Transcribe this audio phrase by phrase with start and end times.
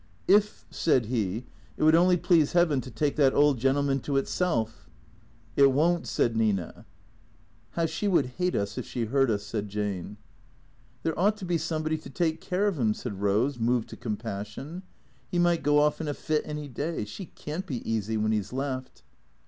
[0.27, 1.45] "If," said he,"
[1.77, 4.89] it would only please Heaven to take that old gentleman to itself.""
[5.55, 6.87] It won't," said Nina."
[7.73, 10.17] How she would hate us if she heard us," said Jane."
[11.03, 14.81] There ought to be somebody to take care of 'im," said Pose, moved to compassion."
[15.31, 17.05] 'E might go off in a fit any day.
[17.05, 19.03] She can't be easy when 'e 's left."